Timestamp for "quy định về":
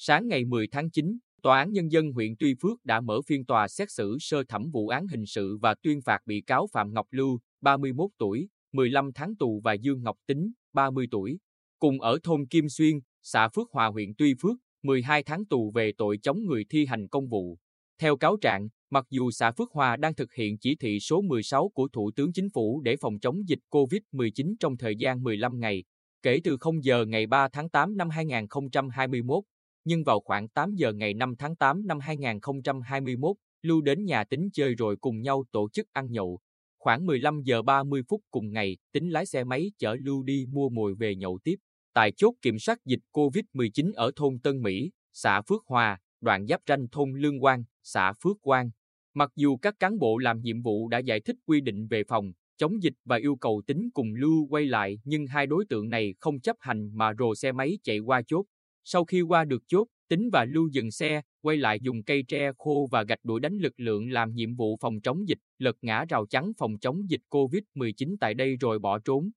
51.46-52.02